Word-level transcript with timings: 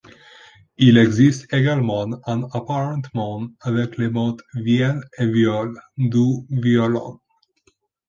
Il 0.79 0.97
existe 0.97 1.53
également 1.53 2.07
un 2.25 2.45
apparentement 2.53 3.47
avec 3.59 3.99
les 3.99 4.09
mots 4.09 4.35
vièle 4.55 5.01
et 5.19 5.27
viole, 5.27 5.79
d'où 5.95 6.47
violon. 6.49 7.19